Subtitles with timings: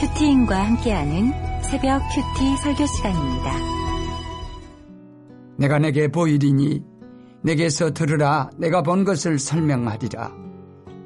[0.00, 3.52] 큐티인과 함께하는 새벽 큐티 설교 시간입니다.
[5.56, 6.80] 내가 내게 보이리니
[7.42, 10.32] 내게서 들으라 내가 본 것을 설명하리라.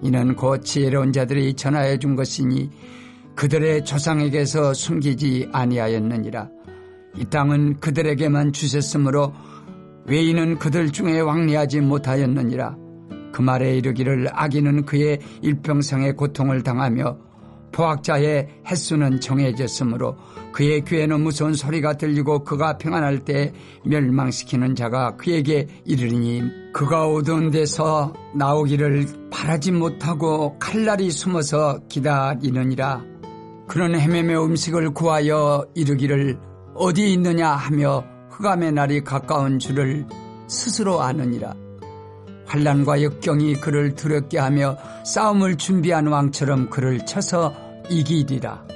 [0.03, 2.69] 이는 곧 지혜로운 자들이 전하여 준 것이니
[3.35, 6.51] 그들의 조상에게서 숨기지 아니하였느니라.
[7.17, 9.33] 이 땅은 그들에게만 주셨으므로
[10.05, 12.77] 외인은 그들 중에 왕래하지 못하였느니라.
[13.33, 17.32] 그 말에 이르기를 악인은 그의 일평생의 고통을 당하며
[17.73, 20.17] 포악자의 횟수는 정해졌으므로
[20.53, 23.53] 그의 귀에는 무서운 소리가 들리고 그가 평안할 때
[23.85, 33.03] 멸망시키는 자가 그에게 이르리니 그가 오던 데서 나오기를 바라지 못하고 칼날이 숨어서 기다리느니라.
[33.69, 36.39] 그는 헤매며 음식을 구하여 이르기를
[36.75, 40.07] 어디 있느냐 하며 흑암의 날이 가까운 줄을
[40.47, 41.55] 스스로 아느니라
[42.53, 47.55] 환란과 역경이 그를 두렵게 하며 싸움을 준비한 왕처럼 그를 쳐서
[47.89, 48.67] 이기리라.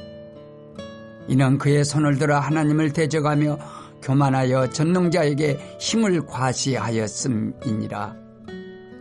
[1.28, 3.58] 이는 그의 손을 들어 하나님을 대적하며
[4.00, 8.16] 교만하여 전능자에게 힘을 과시하였음이니라.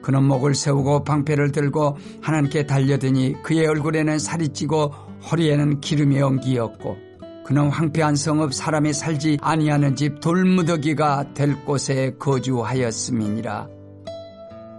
[0.03, 4.87] 그는 목을 세우고 방패를 들고 하나님께 달려드니 그의 얼굴에는 살이 찌고
[5.31, 6.97] 허리에는 기름이 엉기었고
[7.45, 13.74] 그는 황폐한 성읍 사람이 살지 아니하는 집 돌무더기가 될 곳에 거주하였음이니라.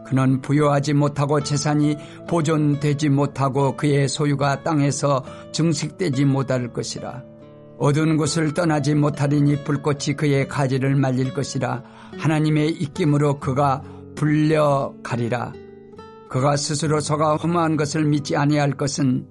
[0.07, 1.97] 그는 부여하지 못하고 재산이
[2.29, 7.23] 보존되지 못하고 그의 소유가 땅에서 증식되지 못할 것이라.
[7.79, 11.83] 어두운 곳을 떠나지 못하리니 불꽃이 그의 가지를 말릴 것이라.
[12.19, 13.83] 하나님의 입김으로 그가
[14.15, 15.53] 불려가리라.
[16.31, 19.27] 그가 스스로 소가 허무한 것을 믿지 아니할 것은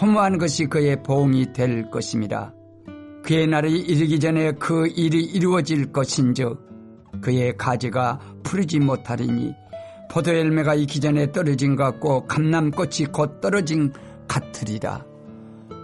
[0.00, 2.52] 허무한 것이 그의 보응이 될 것입니다.
[3.24, 6.64] 그의 날이 이르기 전에 그 일이 이루어질 것인즉
[7.20, 9.52] 그의 가지가 푸르지 못하리니
[10.10, 13.92] 포도 열매가 익기 전에 떨어진 것 같고 감남꽃이 곧 떨어진
[14.28, 15.04] 같으리라.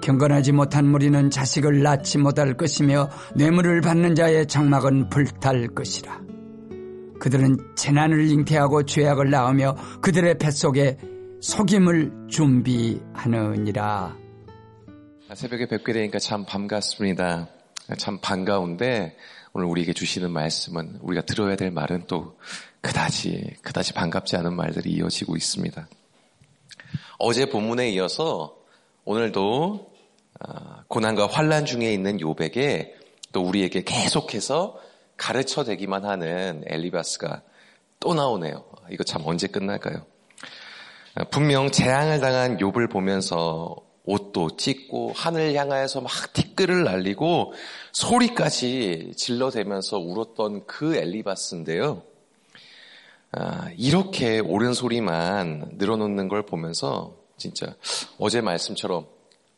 [0.03, 6.21] 경건하지 못한 무리는 자식을 낳지 못할 것이며 뇌물을 받는 자의 장막은 불탈 것이라.
[7.21, 10.99] 그들은 재난을 잉태하고 죄악을 낳으며 그들의 뱃속에
[11.41, 14.17] 속임을 준비하느니라.
[15.35, 17.49] 새벽에 뵙게 되니까 참 반갑습니다.
[17.97, 19.17] 참 반가운데
[19.55, 22.39] 오늘 우리에게 주시는 말씀은 우리가 들어야 될 말은 또
[22.81, 25.89] 그다지 그다지 반갑지 않은 말들이 이어지고 있습니다.
[27.19, 28.57] 어제 본문에 이어서
[29.05, 29.93] 오늘도
[30.41, 32.95] 아, 고난과 환란 중에 있는 요백에
[33.33, 34.81] 또 우리에게 계속해서
[35.19, 37.43] 가르쳐 대기만 하는 엘리바스가
[38.01, 38.65] 또 나오네요.
[38.91, 40.07] 이거 참 언제 끝날까요?
[41.15, 47.53] 아, 분명 재앙을 당한 욥을 보면서 옷도 찢고 하늘 향하여서 막 티끌을 날리고
[47.93, 52.03] 소리까지 질러대면서 울었던 그 엘리바스인데요.
[53.33, 57.75] 아, 이렇게 옳은 소리만 늘어놓는 걸 보면서 진짜
[58.19, 59.07] 어제 말씀처럼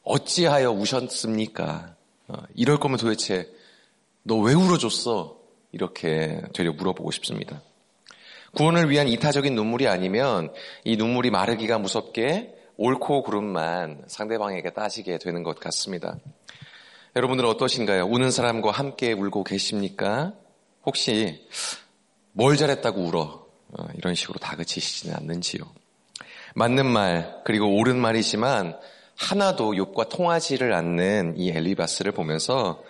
[0.03, 1.97] 어찌하여 우셨습니까?
[2.28, 3.49] 어, 이럴 거면 도대체
[4.22, 5.38] 너 왜 울어줬어?
[5.72, 7.62] 이렇게 되려 물어보고 싶습니다.
[8.53, 10.53] 구원을 위한 이타적인 눈물이 아니면
[10.84, 16.18] 이 눈물이 마르기가 무섭게 옳고 그름만 상대방에게 따지게 되는 것 같습니다.
[17.16, 18.06] 여러분들은 어떠신가요?
[18.06, 20.32] 우는 사람과 함께 울고 계십니까?
[20.84, 21.46] 혹시
[22.32, 23.46] 뭘 잘했다고 울어?
[23.76, 25.62] 어, 이런 식으로 다그치시지는 않는지요.
[26.54, 28.76] 맞는 말 그리고 옳은 말이지만
[29.16, 32.82] 하나도 욕과 통하지를 않는 이 엘리바스를 보면서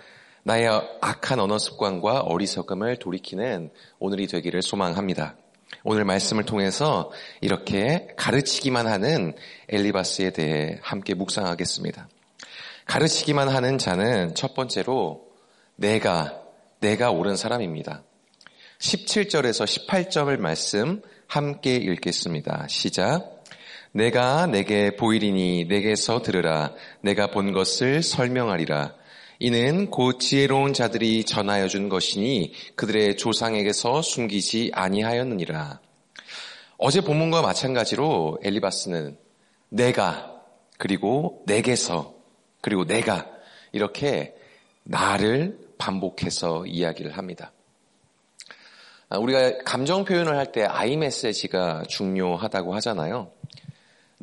[0.43, 0.69] 나의
[1.00, 5.37] 악한 언어 습관과 어리석음을 돌이키는 오늘이 되기를 소망합니다.
[5.83, 7.11] 오늘 말씀을 통해서
[7.41, 9.35] 이렇게 가르치기만 하는
[9.69, 12.09] 엘리바스에 대해 함께 묵상하겠습니다.
[12.87, 15.27] 가르치기만 하는 자는 첫 번째로
[15.77, 16.41] 내가,
[16.81, 18.03] 내가 옳은 사람입니다.
[18.79, 22.67] 17절에서 18절을 말씀 함께 읽겠습니다.
[22.69, 23.43] 시작.
[23.93, 26.73] 내가 내게 보이리니 내게서 들으라.
[27.01, 28.95] 내가 본 것을 설명하리라.
[29.44, 35.81] 이는 곧 지혜로운 자들이 전하여 준 것이니 그들의 조상에게서 숨기지 아니하였느니라.
[36.78, 39.19] 어제 본문과 마찬가지로 엘리바스는
[39.69, 40.41] 내가
[40.78, 42.15] 그리고 내게서
[42.62, 43.29] 그리고 내가
[43.73, 44.35] 이렇게
[44.85, 47.52] 나를 반복해서 이야기를 합니다.
[49.11, 53.31] 아, 우리가 감정 표현을 할 때 아이 메시지가 중요하다고 하잖아요.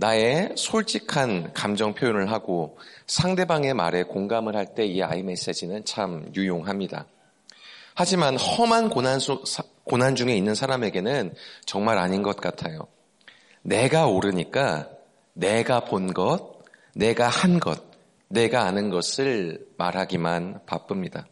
[0.01, 7.05] 나의 솔직한 감정 표현을 하고 상대방의 말에 공감을 할 때 이 아이 메시지는 참 유용합니다.
[7.93, 9.43] 하지만 험한 고난, 소,
[9.83, 11.35] 고난 중에 있는 사람에게는
[11.67, 12.87] 정말 아닌 것 같아요.
[13.61, 14.89] 내가 옳으니까
[15.33, 16.63] 내가 본 것,
[16.95, 17.83] 내가 한 것,
[18.27, 21.27] 내가 아는 것을 말하기만 바쁩니다.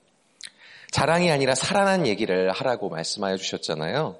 [0.91, 4.19] 자랑이 아니라 살아난 얘기를 하라고 말씀하여 주셨잖아요.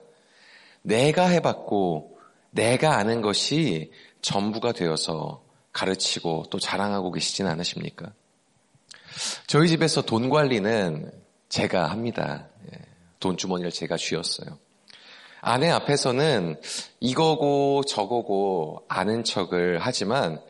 [0.81, 2.17] 내가 해봤고
[2.51, 5.43] 내가 아는 것이 전부가 되어서
[5.73, 8.11] 가르치고 또 자랑하고 계시진 않으십니까?
[9.47, 11.11] 저희 집에서 돈 관리는
[11.49, 12.47] 제가 합니다.
[12.71, 12.77] 예,
[13.19, 14.57] 돈 주머니를 제가 쥐었어요.
[15.41, 16.59] 아내 앞에서는
[16.99, 20.41] 이거고 저거고 아는 척을 하지만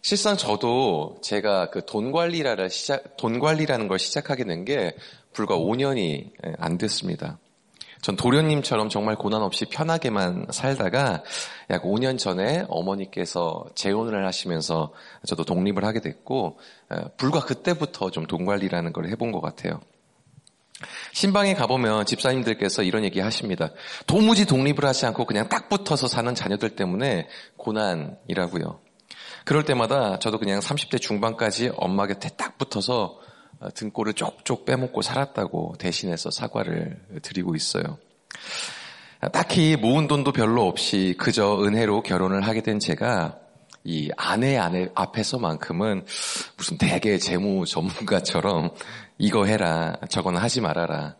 [0.00, 4.94] 실상 저도 제가 그 돈 관리라를 시작, 돈 관리라는 걸 시작하게 된 게
[5.32, 7.38] 불과 5년이 안 됐습니다.
[8.02, 11.24] 전 도련님처럼 정말 고난 없이 편하게만 살다가
[11.70, 14.92] 약 5년 전에 어머니께서 재혼을 하시면서
[15.26, 16.58] 저도 독립을 하게 됐고
[17.16, 19.80] 불과 그때부터 좀 돈 관리라는 걸 해본 것 같아요.
[21.12, 23.70] 신방에 가보면 집사님들께서 이런 얘기 하십니다.
[24.06, 28.80] 도무지 독립을 하지 않고 그냥 딱 붙어서 사는 자녀들 때문에 고난이라고요.
[29.44, 33.27] 그럴 때마다 저도 그냥 30대 중반까지 엄마 곁에 딱 붙어서 어,
[33.74, 37.98] 등골을 쪽쪽 빼먹고 살았다고 대신해서 사과를 드리고 있어요.
[39.32, 43.38] 딱히 모은 돈도 별로 없이 그저 은혜로 결혼을 하게 된 제가
[43.84, 46.04] 이 아내 아내 앞에서만큼은
[46.56, 48.70] 무슨 대개 재무 전문가처럼
[49.16, 51.16] 이거 해라 저거는 하지 말아라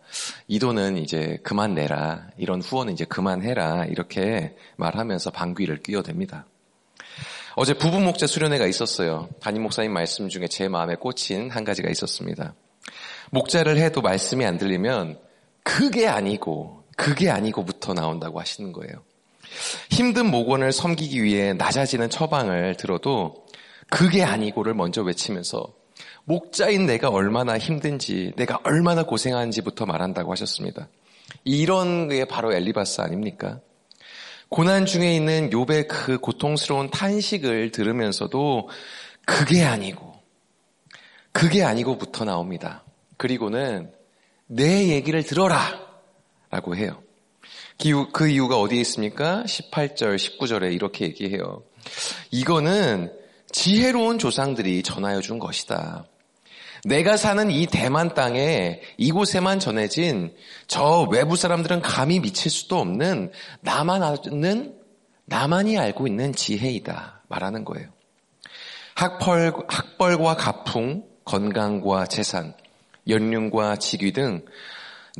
[0.48, 6.44] 이 돈은 이제 그만 내라 이런 후원은 이제 그만해라 이렇게 말하면서 방귀를 뀌어댑니다.
[7.60, 9.28] 어제 부부 목자 수련회가 있었어요.
[9.40, 12.54] 담임 목사님 말씀 중에 제 마음에 꽂힌 한 가지가 있었습니다.
[13.32, 15.18] 목자를 해도 말씀이 안 들리면
[15.64, 19.02] 그게 아니고 그게 아니고부터 나온다고 하시는 거예요.
[19.90, 23.44] 힘든 목원을 섬기기 위해 낮아지는 처방을 들어도
[23.90, 25.74] 그게 아니고를 먼저 외치면서
[26.26, 30.88] 목자인 내가 얼마나 힘든지 내가 얼마나 고생하는지부터 말한다고 하셨습니다.
[31.42, 33.58] 이런 게 바로 엘리바스 아닙니까?
[34.48, 38.70] 고난 중에 있는 욥의 그 고통스러운 탄식을 들으면서도
[39.26, 40.14] 그게 아니고
[41.32, 42.84] 그게 아니고부터 나옵니다.
[43.18, 43.92] 그리고는
[44.46, 45.58] 내 얘기를 들어라
[46.50, 47.02] 라고 해요.
[48.12, 49.44] 그 이유가 어디에 있습니까?
[49.44, 51.62] 18절, 19절에 이렇게 얘기해요.
[52.30, 53.12] 이거는
[53.52, 56.07] 지혜로운 조상들이 전하여 준 것이다.
[56.88, 60.34] 내가 사는 이 대만 땅에 이곳에만 전해진
[60.66, 63.30] 저 외부 사람들은 감히 미칠 수도 없는
[63.60, 64.74] 나만 아는
[65.26, 67.88] 나만이 알고 있는 지혜이다 말하는 거예요.
[68.94, 72.54] 학벌, 학벌과 가풍, 건강과 재산,
[73.06, 74.42] 연륜과 직위 등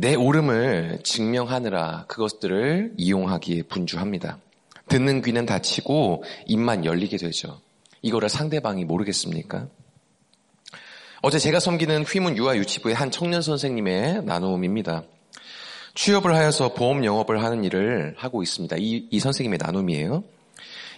[0.01, 4.39] 내 오름을 증명하느라 그것들을 이용하기에 분주합니다.
[4.87, 7.61] 듣는 귀는 닫히고 입만 열리게 되죠.
[8.03, 9.67] 이거를 상대방이 모르겠습니까?
[11.21, 15.03] 어제 제가 섬기는 휘문 유아유치부의 한 청년 선생님의 나눔입니다.
[15.95, 18.77] 취업을 하여서 보험 영업을 하는 일을 하고 있습니다.
[18.79, 20.23] 이, 이 선생님의 나눔이에요.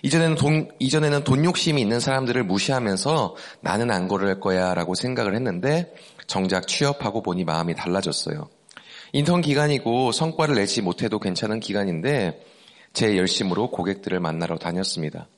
[0.03, 5.95] 이전에는 돈, 이전에는 돈 욕심이 있는 사람들을 무시하면서 나는 안 걸을 거야 라고 생각을 했는데
[6.27, 8.49] 정작 취업하고 보니 마음이 달라졌어요.
[9.15, 12.45] 인턴 기간이고 성과를 내지 못해도 괜찮은 기간인데
[12.93, 15.29] 제 열심으로 고객들을 만나러 다녔습니다.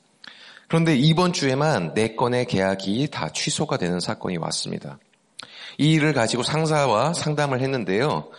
[0.67, 4.97] 그런데 이번 주에만 네 건의 계약이 다 취소가 되는 사건이 왔습니다.
[5.77, 8.29] 이 일을 가지고 상사와 상담을 했는데요.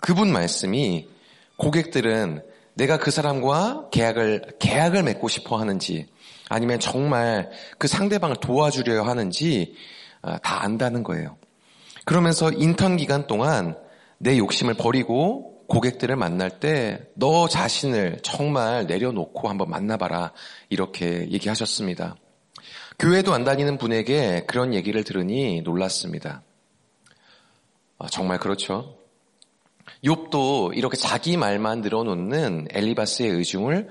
[0.00, 1.08] 그분 말씀이
[1.56, 2.42] 고객들은
[2.74, 6.06] 내가 그 사람과 계약을, 계약을 맺고 싶어 하는지
[6.48, 9.74] 아니면 정말 그 상대방을 도와주려 하는지
[10.22, 11.36] 아, 다 안다는 거예요.
[12.04, 13.76] 그러면서 인턴 기간 동안
[14.18, 20.32] 내 욕심을 버리고 고객들을 만날 때 너 자신을 정말 내려놓고 한번 만나봐라.
[20.68, 22.16] 이렇게 얘기하셨습니다.
[22.98, 26.42] 교회도 안 다니는 분에게 그런 얘기를 들으니 놀랐습니다.
[27.98, 28.98] 아, 정말 그렇죠.
[30.04, 33.88] 욥도 이렇게 자기 말만 늘어놓는 엘리바스의 의중을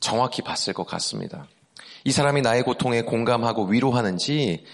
[0.00, 1.46] 정확히 봤을 것 같습니다.
[2.04, 4.64] 이 사람이 나의 고통에 공감하고 위로하는지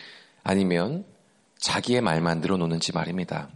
[0.42, 1.04] 아니면
[1.58, 3.48] 자기의 말만 늘어놓는지 말입니다.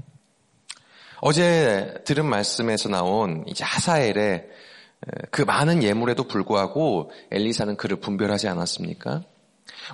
[1.20, 4.48] 어제 들은 말씀에서 나온 이제 하사엘의
[5.30, 9.22] 그 많은 예물에도 불구하고 엘리사는 그를 분별하지 않았습니까?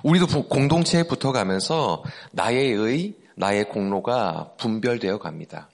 [0.03, 5.69] 우리도 공동체에 붙어가면서 나의 의, 나의 공로가 분별되어 갑니다.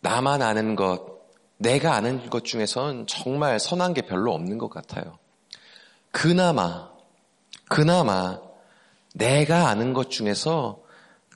[0.00, 1.20] 나만 아는 것,
[1.58, 5.18] 내가 아는 것 중에선 정말 선한 게 별로 없는 것 같아요.
[6.10, 6.90] 그나마,
[7.68, 8.40] 그나마
[9.14, 10.80] 내가 아는 것 중에서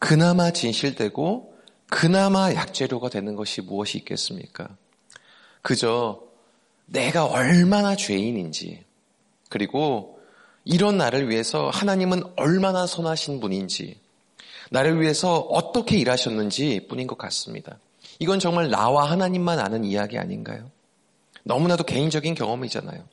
[0.01, 1.54] 그나마 진실되고
[1.95, 4.69] 그나마 약재료가 되는 것이 무엇이 있겠습니까?
[5.63, 6.21] 그저
[6.87, 8.83] 내가 얼마나 죄인인지,
[9.49, 10.19] 그리고
[10.65, 13.97] 이런 나를 위해서 하나님은 얼마나 선하신 분인지,
[14.73, 17.79] 나를 위해서 어떻게 일하셨는지 뿐인 것 같습니다.
[18.19, 20.69] 이건 정말 나와 하나님만 아는 이야기 아닌가요?
[21.45, 23.05] 너무나도 개인적인 경험이잖아요.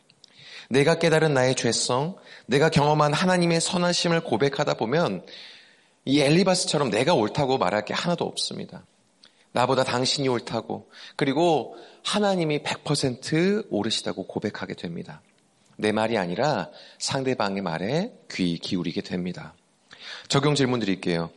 [0.71, 2.15] 내가 깨달은 나의 죄성,
[2.47, 5.23] 내가 경험한 하나님의 선하심을 고백하다 보면
[6.05, 8.85] 이 엘리바스처럼 내가 옳다고 말할 게 하나도 없습니다.
[9.51, 15.21] 나보다 당신이 옳다고 그리고 하나님이 100% 옳으시다고 고백하게 됩니다.
[15.77, 19.53] 내 말이 아니라 상대방의 말에 귀 기울이게 됩니다.
[20.27, 21.31] 적용 질문 드릴게요.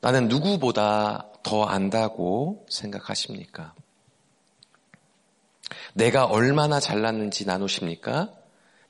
[0.00, 3.74] 나는 누구보다 더 안다고 생각하십니까?
[5.94, 8.32] 내가 얼마나 잘났는지 나누십니까?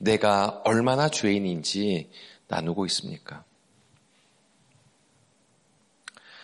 [0.01, 2.11] 내가 얼마나 죄인인지
[2.47, 3.45] 나누고 있습니까?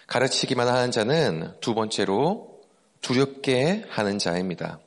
[0.06, 2.60] 가르치기만 하는 자는 두 번째로
[3.00, 4.80] 두렵게 하는 자입니다.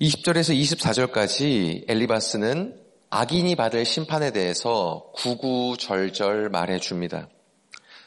[0.00, 2.80] 20절에서 24절까지 엘리바스는
[3.10, 7.28] 악인이 받을 심판에 대해서 구구절절 말해 줍니다.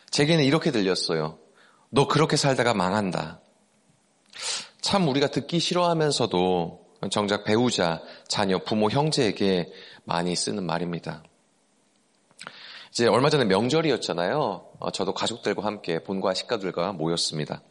[0.09, 1.37] 제게는 이렇게 들렸어요.
[1.89, 3.39] 너 그렇게 살다가 망한다.
[4.81, 9.71] 참 우리가 듣기 싫어하면서도 정작 배우자, 자녀, 부모, 형제에게
[10.03, 11.23] 많이 쓰는 말입니다.
[12.95, 14.67] 이제 얼마 전에 명절이었잖아요.
[14.79, 17.61] 어, 저도 가족들과 함께 본가 식가들과 모였습니다.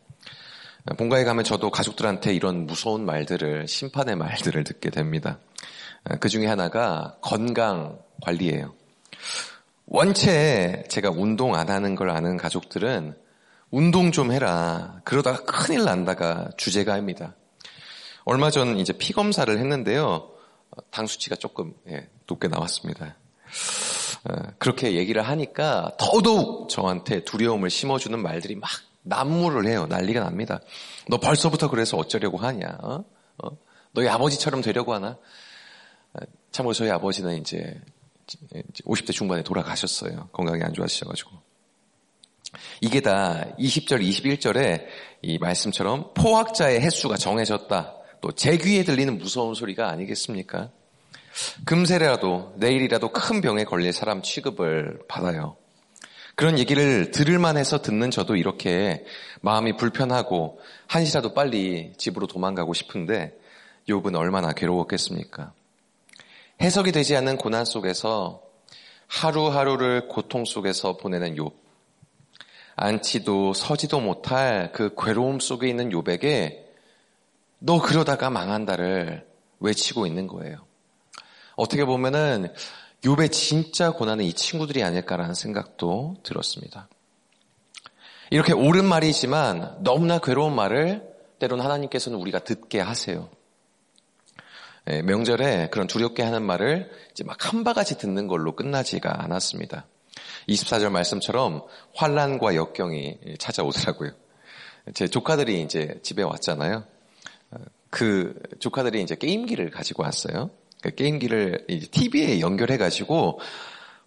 [0.99, 5.39] 본가에 가면 저도 가족들한테 이런 무서운 말들을, 심판의 말들을 듣게 됩니다.
[6.05, 8.75] 어, 그 중에 하나가 건강 관리예요.
[9.87, 13.17] 원체 제가 운동 안 하는 걸 아는 가족들은
[13.71, 15.01] 운동 좀 해라.
[15.05, 17.35] 그러다가 큰일 난다가 주제가 입니다.
[18.27, 20.05] 얼마 전 이제 피 검사를 했는데요.
[20.05, 23.17] 어, 당 수치가 조금 예, 높게 나왔습니다.
[24.25, 28.71] 어, 그렇게 얘기를 하니까 더더욱 저한테 두려움을 심어주는 말들이 막
[29.03, 29.87] 난무를 해요.
[29.87, 30.61] 난리가 납니다.
[31.09, 32.79] 너 벌써부터 그래서 어쩌려고 하냐?
[32.83, 33.05] 어?
[33.43, 33.49] 어?
[33.93, 35.19] 너희 아버지처럼 되려고 하나?
[36.15, 36.21] 어,
[36.53, 37.81] 참고로 저희 아버지는 이제
[38.85, 40.31] 50대 중반에 돌아가셨어요.
[40.33, 41.31] 건강이 안 좋아지셔가지고.
[42.81, 44.87] 이게 다 20절, 21절에
[45.23, 47.95] 이 말씀처럼 포학자의 횟수가 정해졌다.
[48.21, 50.71] 또 제 귀에 들리는 무서운 소리가 아니겠습니까?
[51.65, 55.57] 금세라도 내일이라도 큰 병에 걸릴 사람 취급을 받아요.
[56.37, 59.05] 그런 얘기를 들을만 해서 듣는 저도 이렇게
[59.41, 63.39] 마음이 불편하고 한시라도 빨리 집으로 도망가고 싶은데
[63.89, 65.53] 욥은 얼마나 괴로웠겠습니까?
[66.61, 68.43] 해석이 되지 않는 고난 속에서
[69.07, 71.53] 하루하루를 고통 속에서 보내는 욥.
[72.77, 76.65] 앉지도 서지도 못할 그 괴로움 속에 있는 욥에게
[77.61, 79.25] 너 그러다가 망한다를
[79.61, 80.67] 외치고 있는 거예요.
[81.57, 82.53] 어떻게 보면은
[83.03, 86.89] 욥의 진짜 고난은 이 친구들이 아닐까라는 생각도 들었습니다.
[88.31, 91.03] 이렇게 옳은 말이지만 너무나 괴로운 말을
[91.39, 93.29] 때론 하나님께서는 우리가 듣게 하세요.
[94.91, 99.87] 예, 명절에 그런 두렵게 하는 말을 이제 막 한 바가지 듣는 걸로 끝나지가 않았습니다.
[100.49, 101.63] 24절 말씀처럼
[101.95, 104.13] 환란과 역경이 찾아오더라고요.
[104.95, 106.85] 제 조카들이 이제 집에 왔잖아요.
[107.91, 110.51] 그 조카들이 이제 게임기를 가지고 왔어요.
[110.85, 113.41] 그 게임기를 TV에 연결해가지고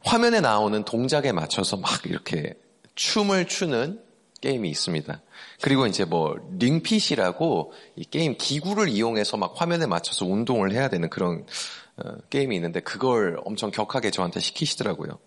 [0.02, 2.54] 화면에 나오는 동작에 맞춰서 막 이렇게
[2.94, 4.00] 춤을 추는
[4.42, 5.22] 게임이 있습니다.
[5.62, 11.48] 그리고 이제 뭐 링핏이라고 이 게임 기구를 이용해서 막 화면에 맞춰서 운동을 해야 되는 그런
[11.96, 15.18] 어, 게임이 있는데 그걸 엄청 격하게 저한테 시키시더라고요.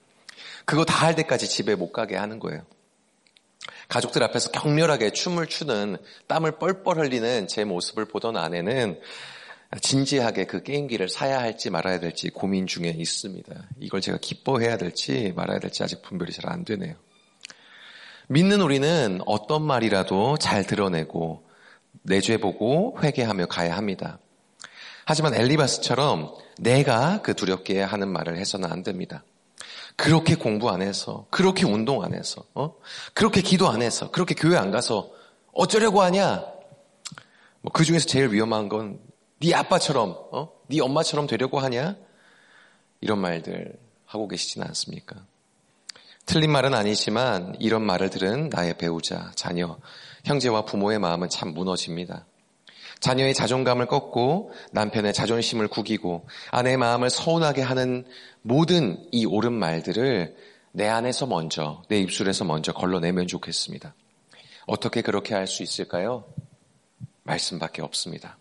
[0.65, 2.63] 그거 다 할 때까지 집에 못 가게 하는 거예요.
[3.89, 5.97] 가족들 앞에서 격렬하게 춤을 추는
[6.29, 9.01] 땀을 뻘뻘 흘리는 제 모습을 보던 아내는
[9.79, 13.69] 진지하게 그 게임기를 사야 할지 말아야 될지 고민 중에 있습니다.
[13.79, 16.95] 이걸 제가 기뻐해야 될지 말아야 될지 아직 분별이 잘 안 되네요.
[18.29, 21.45] 믿는 우리는 어떤 말이라도 잘 드러내고
[22.03, 24.19] 내죄보고 회개하며 가야 합니다.
[25.05, 29.25] 하지만 엘리바스처럼 내가 그 두렵게 하는 말을 해서는 안 됩니다.
[29.97, 32.75] 그렇게 공부 안 해서, 그렇게 운동 안 해서, 어?
[33.13, 35.11] 그렇게 기도 안 해서, 그렇게 교회 안 가서
[35.53, 36.45] 어쩌려고 하냐?
[37.63, 38.99] 뭐 그 중에서 제일 위험한 건
[39.41, 40.53] 네 아빠처럼, 어?
[40.69, 41.97] 네 엄마처럼 되려고 하냐?
[43.01, 45.25] 이런 말들 하고 계시지는 않습니까?
[46.27, 49.79] 틀린 말은 아니지만 이런 말을 들은 나의 배우자, 자녀,
[50.25, 52.27] 형제와 부모의 마음은 참 무너집니다.
[53.01, 58.05] 자녀의 자존감을 꺾고 남편의 자존심을 구기고 아내의 마음을 서운하게 하는
[58.43, 60.37] 모든 이 옳은 말들을
[60.73, 63.95] 내 안에서 먼저, 내 입술에서 먼저 걸러내면 좋겠습니다.
[64.67, 66.27] 어떻게 그렇게 할 수 있을까요?
[67.23, 68.37] 말씀밖에 없습니다.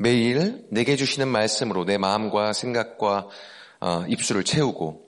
[0.00, 3.28] 매일 내게 주시는 말씀으로 내 마음과 생각과
[3.80, 5.06] 어, 입술을 채우고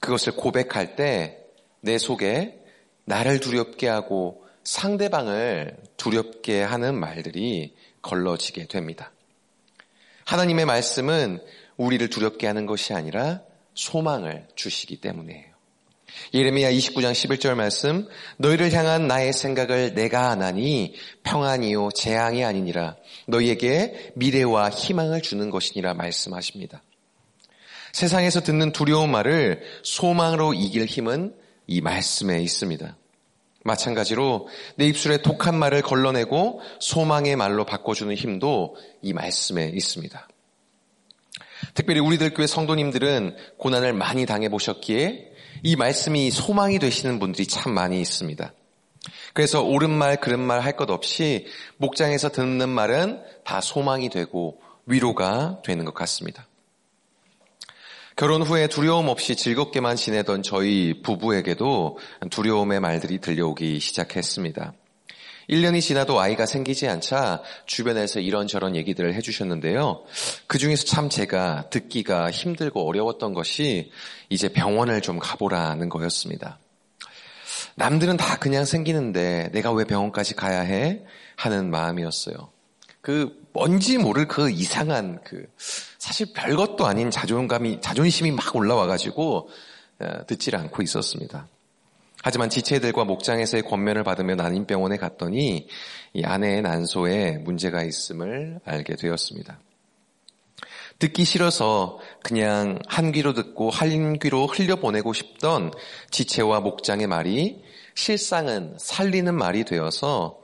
[0.00, 1.40] 그것을 고백할 때
[1.80, 2.58] 내 속에
[3.04, 9.12] 나를 두렵게 하고 상대방을 두렵게 하는 말들이 걸러지게 됩니다.
[10.26, 11.42] 하나님의 말씀은
[11.76, 13.40] 우리를 두렵게 하는 것이 아니라
[13.74, 15.49] 소망을 주시기 때문이에요.
[16.32, 24.70] 예레미야 29장 11절 말씀 너희를 향한 나의 생각을 내가 아나니 평안이요 재앙이 아니니라 너희에게 미래와
[24.70, 26.82] 희망을 주는 것이니라 말씀하십니다.
[27.92, 31.34] 세상에서 듣는 두려운 말을 소망으로 이길 힘은
[31.66, 32.96] 이 말씀에 있습니다.
[33.64, 40.28] 마찬가지로 내 입술에 독한 말을 걸러내고 소망의 말로 바꿔주는 힘도 이 말씀에 있습니다.
[41.74, 45.29] 특별히 우리들 교회 성도님들은 고난을 많이 당해 보셨기에
[45.62, 48.52] 이 말씀이 소망이 되시는 분들이 참 많이 있습니다.
[49.32, 51.46] 그래서 옳은 말, 그른 말 할 것 없이
[51.78, 56.46] 목장에서 듣는 말은 다 소망이 되고 위로가 되는 것 같습니다.
[58.16, 61.98] 결혼 후에 두려움 없이 즐겁게만 지내던 저희 부부에게도
[62.30, 64.74] 두려움의 말들이 들려오기 시작했습니다.
[65.50, 70.04] 1년이 지나도 아이가 생기지 않자 주변에서 이런저런 얘기들을 해주셨는데요.
[70.46, 73.90] 그 중에서 참 제가 듣기가 힘들고 어려웠던 것이
[74.28, 76.60] 이제 병원을 좀 가보라는 거였습니다.
[77.74, 81.02] 남들은 다 그냥 생기는데 내가 왜 병원까지 가야 해?
[81.36, 82.52] 하는 마음이었어요.
[83.00, 85.46] 그 뭔지 모를 그 이상한 그
[85.98, 89.48] 사실 별것도 아닌 자존감이 자존심이 막 올라와가지고
[90.00, 91.48] 어, 듣질 않고 있었습니다.
[92.22, 95.68] 하지만 지체들과 목장에서의 권면을 받으며 난임병원에 갔더니
[96.12, 99.58] 이 아내의 난소에 문제가 있음을 알게 되었습니다.
[100.98, 105.72] 듣기 싫어서 그냥 한 귀로 듣고 한 귀로 흘려보내고 싶던
[106.10, 107.62] 지체와 목장의 말이
[107.94, 110.40] 실상은 살리는 말이 되어서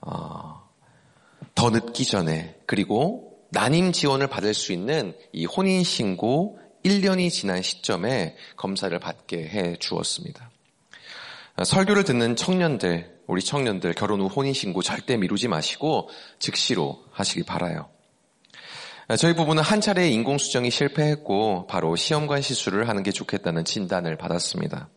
[0.00, 0.62] 어,
[1.54, 8.36] 더 늦기 전에 그리고 난임 지원을 받을 수 있는 이 혼인 신고 1년이 지난 시점에
[8.56, 10.50] 검사를 받게 해 주었습니다.
[11.62, 17.88] 설교를 듣는 청년들, 우리 청년들 결혼 후 혼인 신고 절대 미루지 마시고 즉시로 하시기 바라요.
[19.18, 24.88] 저희 부부는 한 차례 인공수정이 실패했고 바로 시험관 시술을 하는 게 좋겠다는 진단을 받았습니다.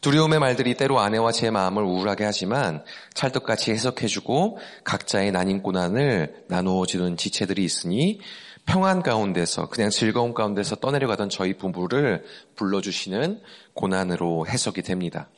[0.00, 2.82] 두려움의 말들이 때로 아내와 제 마음을 우울하게 하지만
[3.14, 8.20] 찰떡같이 해석해주고 각자의 난임 고난을 나누어주는 지체들이 있으니
[8.64, 12.24] 평안 가운데서 그냥 즐거움 가운데서 떠내려가던 저희 부부를
[12.56, 13.40] 불러주시는
[13.74, 15.28] 고난으로 해석이 됩니다.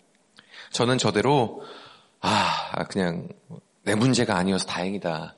[0.72, 1.62] 저는 저대로
[2.20, 3.28] 아 그냥
[3.82, 5.36] 내 문제가 아니어서 다행이다.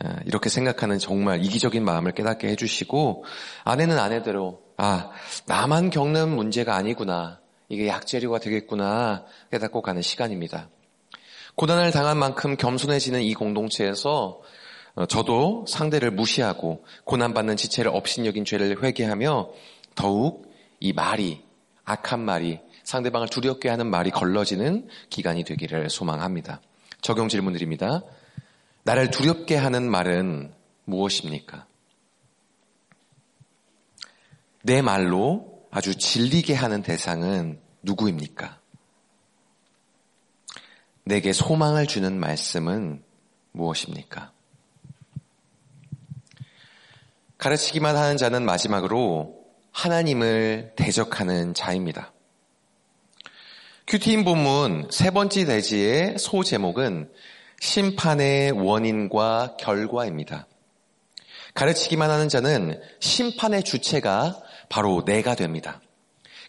[0.00, 3.24] 아, 이렇게 생각하는 정말 이기적인 마음을 깨닫게 해주시고
[3.62, 5.10] 아내는 아내대로 아
[5.46, 7.40] 나만 겪는 문제가 아니구나.
[7.68, 10.68] 이게 약재료가 되겠구나 깨닫고 가는 시간입니다.
[11.54, 14.40] 고난을 당한 만큼 겸손해지는 이 공동체에서
[14.96, 19.50] 어, 저도 상대를 무시하고 고난받는 지체를 업신여긴 죄를 회개하며
[19.94, 21.42] 더욱 이 말이
[21.84, 26.60] 악한 말이 상대방을 두렵게 하는 말이 걸러지는 기간이 되기를 소망합니다.
[27.00, 28.02] 적용 질문드립니다.
[28.84, 31.66] 나를 두렵게 하는 말은 무엇입니까?
[34.62, 38.60] 내 말로 아주 질리게 하는 대상은 누구입니까?
[41.04, 43.02] 내게 소망을 주는 말씀은
[43.52, 44.32] 무엇입니까?
[47.36, 52.13] 가르치기만 하는 자는 마지막으로 하나님을 대적하는 자입니다.
[53.86, 57.10] 큐티인 본문 세 번째 대지의 소 제목은
[57.60, 60.46] 심판의 원인과 결과입니다.
[61.52, 65.82] 가르치기만 하는 자는 심판의 주체가 바로 내가 됩니다.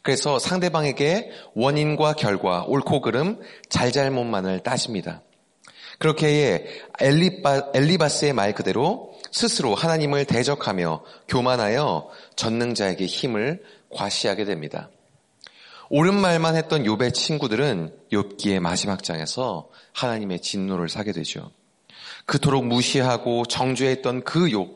[0.01, 5.21] 그래서 상대방에게 원인과 결과, 옳고 그름, 잘잘못만을 따집니다.
[5.99, 6.65] 그렇게
[6.99, 14.89] 엘리바, 엘리바스의 말 그대로 스스로 하나님을 대적하며 교만하여 전능자에게 힘을 과시하게 됩니다.
[15.89, 21.51] 옳은 말만 했던 욥의 친구들은 욥기의 마지막 장에서 하나님의 진노를 사게 되죠.
[22.25, 24.73] 그토록 무시하고 정죄했던 그 욥,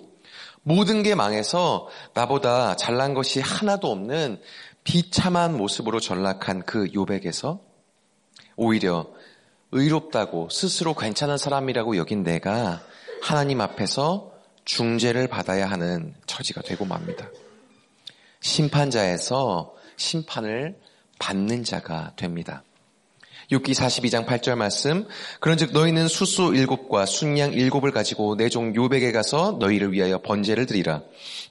[0.62, 4.40] 모든 게 망해서 나보다 잘난 것이 하나도 없는
[4.84, 7.60] 비참한 모습으로 전락한 그 욥에게서
[8.56, 9.08] 오히려
[9.72, 12.82] 의롭다고 스스로 괜찮은 사람이라고 여긴 내가
[13.22, 14.32] 하나님 앞에서
[14.66, 17.30] 중재를 받아야 하는 처지가 되고 맙니다.
[18.42, 20.78] 심판자에서 심판을
[21.20, 22.64] 받는 자가 됩니다.
[23.52, 25.08] 6기 42장 8절 말씀.
[25.40, 31.02] 그런즉 너희는 수수 일곱과 순양 일곱을 가지고 내 종 요백에 가서 너희를 위하여 번제를 드리라.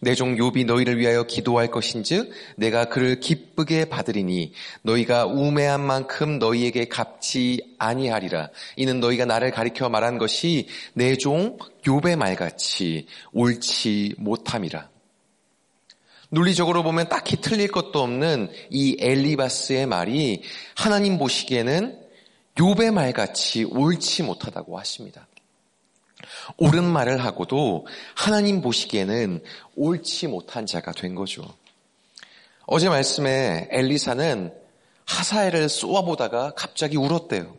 [0.01, 4.53] 내종 욥이 너희를 위하여 기도할 것인즉 내가 그를 기쁘게 받으리니
[4.83, 8.51] 너희가 우매한 만큼 너희에게 갚지 아니하리라.
[8.77, 14.89] 이는 너희가 나를 가리켜 말한 것이 내종 욥의 말같이 옳지 못함이라
[16.31, 20.43] 논리적으로 보면 딱히 틀릴 것도 없는 이 엘리바스의 말이
[20.75, 21.99] 하나님 보시기에는
[22.57, 25.27] 욥의 말같이 옳지 못하다고 하십니다.
[26.57, 29.43] 옳은 말을 하고도 하나님 보시기에는
[29.77, 31.43] 옳지 못한 자가 된 거죠.
[32.67, 34.53] 어제 말씀에 엘리사는
[35.07, 37.57] 하사엘을 쏘아보다가 갑자기 울었대요.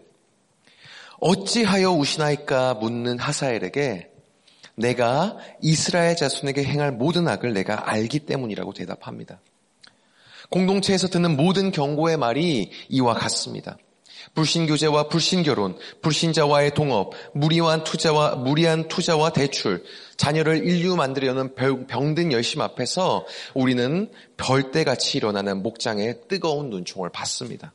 [1.19, 4.08] 어찌하여 우시나이까 묻는 하사엘에게
[4.79, 9.41] 내가 이스라엘 자손에게 행할 모든 악을 내가 알기 때문이라고 대답합니다.
[10.49, 13.77] 공동체에서 듣는 모든 경고의 말이 이와 같습니다.
[14.33, 19.83] 불신교제와 불신결혼, 불신자와의 동업, 무리한 투자와 무리한 투자와 대출,
[20.17, 27.73] 자녀를 인류 만들려는 병든 열심 앞에서 우리는 별대같이 일어나는 목장의 뜨거운 눈총을 받습니다.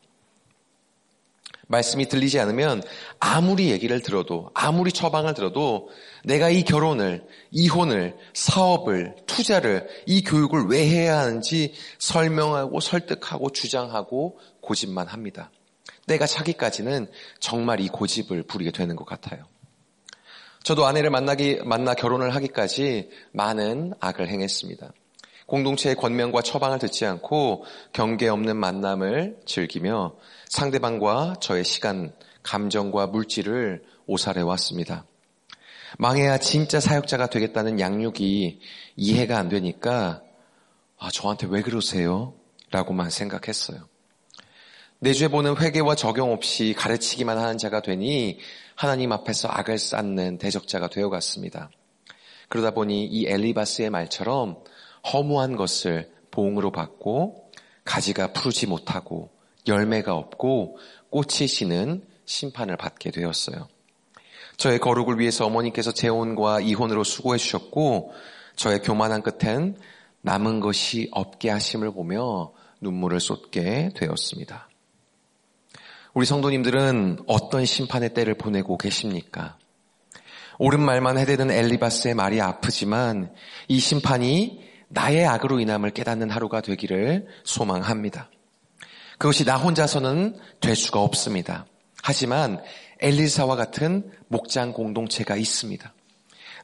[1.74, 2.82] 말씀이 들리지 않으면
[3.18, 5.88] 아무리 얘기를 들어도 아무리 처방을 들어도
[6.24, 15.08] 내가 이 결혼을, 이혼을, 사업을, 투자를, 이 교육을 왜 해야 하는지 설명하고 설득하고 주장하고 고집만
[15.08, 15.50] 합니다.
[16.06, 17.08] 때가 차기까지는
[17.40, 19.44] 정말 이 고집을 부리게 되는 것 같아요.
[20.62, 24.92] 저도 아내를 만나기, 만나 결혼을 하기까지 많은 악을 행했습니다.
[25.46, 30.14] 공동체의 권면과 처방을 듣지 않고 경계 없는 만남을 즐기며
[30.54, 32.14] 상대방과 저의 시간,
[32.44, 35.04] 감정과 물질을 오살해 왔습니다.
[35.98, 38.60] 망해야 진짜 사역자가 되겠다는 양육이
[38.94, 40.22] 이해가 안 되니까
[40.96, 42.34] 아, 저한테 왜 그러세요?
[42.70, 43.88] 라고만 생각했어요.
[45.00, 48.38] 내주에 보는 회개와 적용 없이 가르치기만 하는 자가 되니
[48.76, 51.68] 하나님 앞에서 악을 쌓는 대적자가 되어갔습니다.
[52.48, 54.62] 그러다 보니 이 엘리바스의 말처럼
[55.12, 57.50] 허무한 것을 보응으로 받고
[57.84, 59.33] 가지가 푸르지 못하고
[59.66, 60.78] 열매가 없고
[61.10, 63.68] 꽃이 지는 심판을 받게 되었어요.
[64.56, 68.12] 저의 거룩을 위해서 어머니께서 재혼과 이혼으로 수고해 주셨고
[68.56, 69.76] 저의 교만한 끝엔
[70.22, 74.68] 남은 것이 없게 하심을 보며 눈물을 쏟게 되었습니다.
[76.14, 79.58] 우리 성도님들은 어떤 심판의 때를 보내고 계십니까?
[80.58, 83.34] 옳은 말만 해대는 엘리바스의 말이 아프지만
[83.66, 88.30] 이 심판이 나의 악으로 인함을 깨닫는 하루가 되기를 소망합니다.
[89.18, 91.66] 그것이 나 혼자서는 될 수가 없습니다.
[92.02, 92.60] 하지만
[93.00, 95.92] 엘리사와 같은 목장 공동체가 있습니다.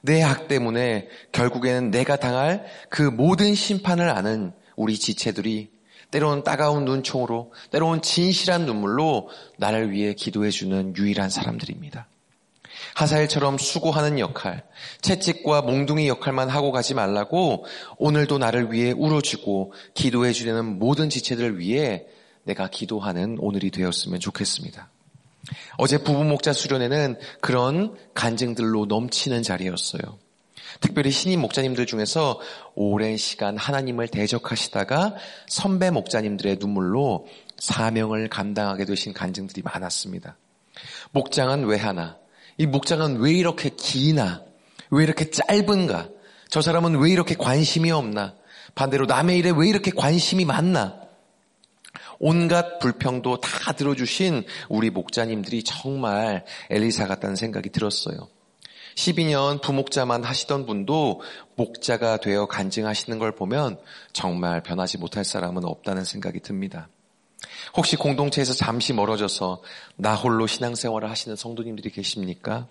[0.03, 5.71] 내 악 때문에 결국에는 내가 당할 그 모든 심판을 아는 우리 지체들이
[6.11, 12.09] 때로는 따가운 눈총으로, 때로는 진실한 눈물로 나를 위해 기도해주는 유일한 사람들입니다.
[12.95, 14.65] 하사일처럼 수고하는 역할,
[15.03, 17.67] 채찍과 몽둥이 역할만 하고 가지 말라고
[17.99, 22.07] 오늘도 나를 위해 울어주고 기도해주려는 모든 지체들을 위해
[22.45, 24.89] 내가 기도하는 오늘이 되었으면 좋겠습니다.
[25.79, 30.03] 어제 부부 목자 수련회는 그런 간증들로 넘치는 자리였어요.
[30.81, 32.41] 특별히 신임 목자님들 중에서
[32.75, 35.17] 오랜 시간 하나님을 대적하시다가
[35.49, 37.27] 선배 목자님들의 눈물로
[37.59, 40.37] 사명을 감당하게 되신 간증들이 많았습니다.
[41.11, 42.17] 목장은 왜 하나?
[42.57, 44.43] 이 목장은 왜 이렇게 기나?
[44.91, 46.09] 왜 이렇게 짧은가?
[46.49, 48.35] 저 사람은 왜 이렇게 관심이 없나?
[48.75, 51.00] 반대로 남의 일에 왜 이렇게 관심이 많나?
[52.21, 58.29] 온갖 불평도 다 들어주신 우리 목자님들이 정말 엘리사 같다는 생각이 들었어요.
[58.95, 61.23] 12년 부목자만 하시던 분도
[61.57, 63.79] 목자가 되어 간증하시는 걸 보면
[64.13, 66.89] 정말 변하지 못할 사람은 없다는 생각이 듭니다.
[67.75, 69.63] 혹시 공동체에서 잠시 멀어져서
[69.97, 72.69] 나 홀로 신앙생활을 하시는 성도님들이 계십니까?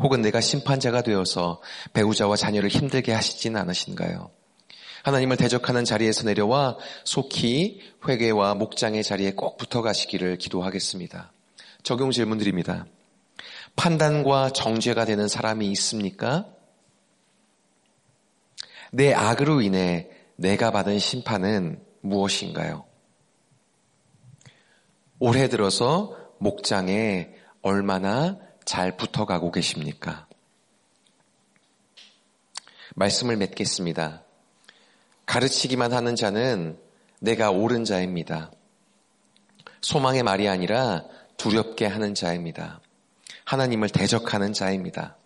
[0.00, 1.62] 혹은 내가 심판자가 되어서
[1.94, 4.35] 배우자와 자녀를 힘들게 하시지는 않으신가요?
[5.06, 11.32] 하나님을 대적하는 자리에서 내려와 속히 회개와 목장의 자리에 꼭 붙어 가시기를 기도하겠습니다.
[11.84, 12.86] 적용 질문 드립니다.
[13.76, 16.46] 판단과 정죄가 되는 사람이 있습니까?
[18.90, 22.84] 내 악으로 인해 내가 받은 심판은 무엇인가요?
[25.20, 27.30] 올해 들어서 목장에
[27.62, 30.26] 얼마나 잘 붙어가고 계십니까?
[32.96, 34.25] 말씀을 맺겠습니다.
[35.26, 36.78] 가르치기만 하는 자는
[37.20, 38.50] 내가 옳은 자입니다.
[39.80, 41.04] 소망의 말이 아니라
[41.36, 42.80] 두렵게 하는 자입니다.
[43.44, 45.16] 하나님을 대적하는 자입니다.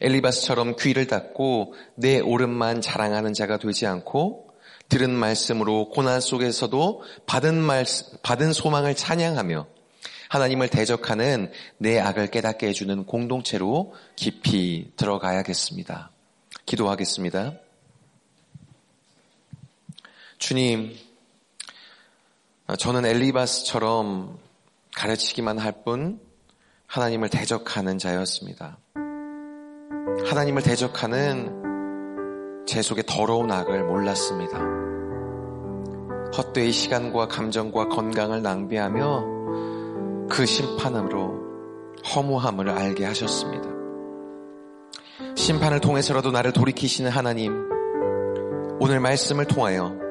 [0.00, 4.48] 엘리바스처럼 귀를 닫고 내 옳음만 자랑하는 자가 되지 않고
[4.88, 7.84] 들은 말씀으로 고난 속에서도 받은 말,
[8.22, 9.66] 받은 소망을 찬양하며
[10.28, 16.10] 하나님을 대적하는 내 악을 깨닫게 해주는 공동체로 깊이 들어가야겠습니다.
[16.66, 17.63] 기도하겠습니다.
[20.44, 20.92] 주님,
[22.78, 24.38] 저는 엘리바스처럼
[24.94, 26.20] 가르치기만 할 뿐
[26.86, 28.76] 하나님을 대적하는 자였습니다.
[30.26, 34.58] 하나님을 대적하는 제 속에 더러운 악을 몰랐습니다.
[36.36, 41.40] 헛되이 시간과 감정과 건강을 낭비하며 그 심판으로
[42.14, 43.66] 허무함을 알게 하셨습니다.
[45.36, 47.66] 심판을 통해서라도 나를 돌이키시는 하나님,
[48.78, 50.03] 오늘 말씀을 통하여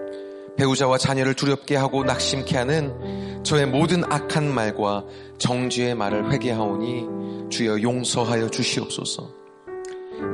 [0.57, 5.03] 배우자와 자녀를 두렵게 하고 낙심케 하는 저의 모든 악한 말과
[5.37, 9.29] 정죄의 말을 회개하오니 주여 용서하여 주시옵소서.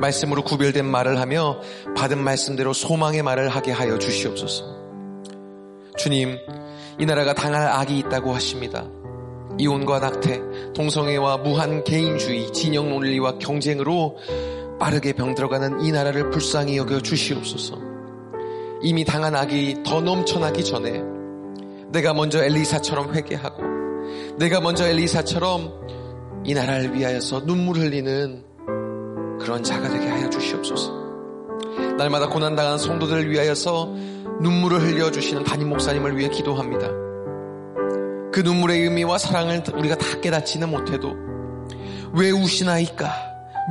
[0.00, 1.60] 말씀으로 구별된 말을 하며
[1.96, 4.64] 받은 말씀대로 소망의 말을 하게 하여 주시옵소서.
[5.96, 6.38] 주님,
[6.98, 8.88] 이 나라가 당할 악이 있다고 하십니다.
[9.58, 10.40] 이혼과 낙태,
[10.74, 14.16] 동성애와 무한 개인주의, 진영 논리와 경쟁으로
[14.78, 17.89] 빠르게 병들어가는 이 나라를 불쌍히 여겨 주시옵소서.
[18.82, 21.02] 이미 당한 악이 더 넘쳐나기 전에
[21.92, 23.62] 내가 먼저 엘리사처럼 회개하고
[24.38, 28.44] 내가 먼저 엘리사처럼 이 나라를 위하여서 눈물 흘리는
[29.40, 31.00] 그런 자가 되게 하여 주시옵소서.
[31.98, 33.94] 날마다 고난당한 성도들을 위하여서
[34.40, 36.88] 눈물을 흘려주시는 담임 목사님을 위해 기도합니다.
[38.32, 41.14] 그 눈물의 의미와 사랑을 우리가 다 깨닫지는 못해도
[42.14, 43.12] 왜 우시나이까?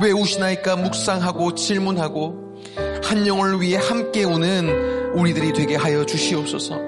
[0.02, 0.76] 왜 우시나이까?
[0.76, 2.34] 묵상하고 질문하고
[3.02, 6.78] 한 영혼을 위해 함께 우는 우리들이 되게 하여 주시옵소서.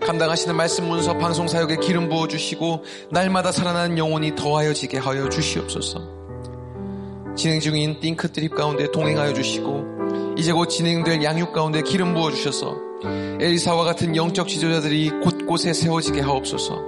[0.00, 6.00] 감당하시는 말씀 문서 방송 사역에 기름 부어 주시고 날마다 살아나는 영혼이 더하여지게 하여 주시옵소서.
[7.36, 12.76] 진행 중인 띵크 드립 가운데 동행하여 주시고 이제 곧 진행될 양육 가운데 기름 부어 주셔서
[13.40, 16.82] 엘리사와 같은 영적 지도자들이 곳곳에 세워지게 하옵소서.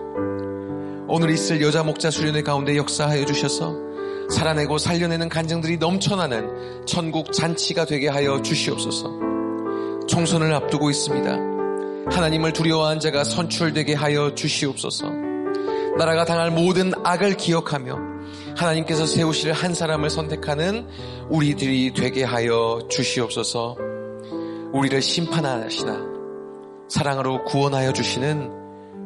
[1.08, 3.76] 오늘 있을 여자 목자 수련회 가운데 역사하여 주셔서
[4.30, 9.29] 살아내고 살려내는 간증들이 넘쳐나는 천국 잔치가 되게 하여 주시옵소서.
[10.10, 11.30] 총선을 앞두고 있습니다.
[12.10, 15.08] 하나님을 두려워한 자가 선출되게 하여 주시옵소서.
[15.96, 17.96] 나라가 당할 모든 악을 기억하며
[18.56, 20.88] 하나님께서 세우실 한 사람을 선택하는
[21.28, 23.76] 우리들이 되게 하여 주시옵소서.
[24.72, 26.10] 우리를 심판하시나
[26.88, 28.50] 사랑으로 구원하여 주시는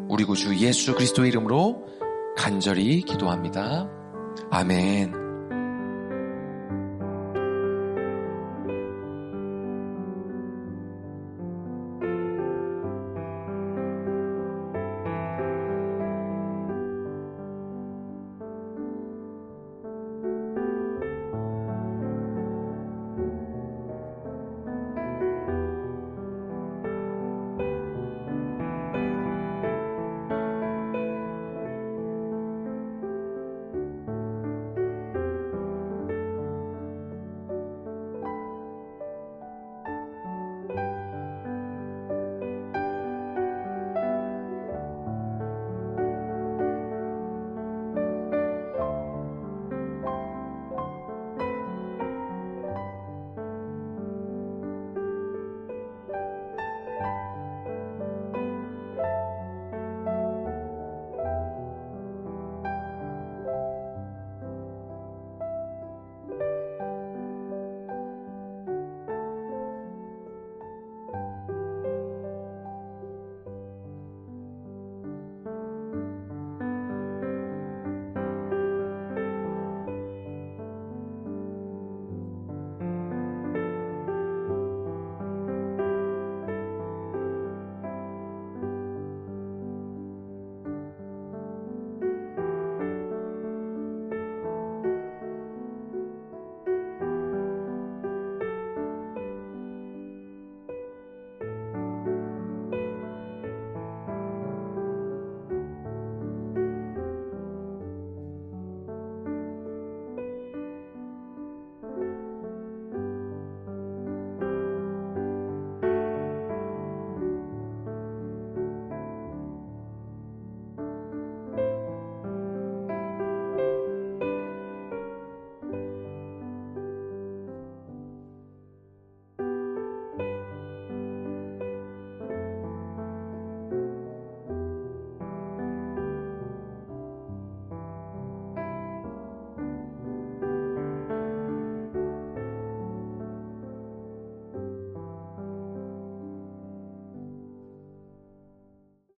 [0.09, 1.85] 우리 구주 예수 그리스도의 이름으로
[2.37, 3.89] 간절히 기도합니다.
[4.51, 5.24] 아멘.